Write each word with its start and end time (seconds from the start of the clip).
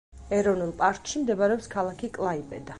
ეროვნულ 0.37 0.71
პარკში 0.79 1.23
მდებარეობს 1.25 1.71
ქალაქი 1.77 2.13
კლაიპედა. 2.19 2.69